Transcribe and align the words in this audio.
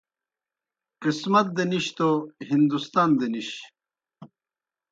قسمت 1.01 1.47
دہ 1.55 1.63
نِش 1.69 1.85
توْ 1.97 2.09
ہندوستان 2.49 3.09
دہ 3.19 3.27
نِش 3.33 3.49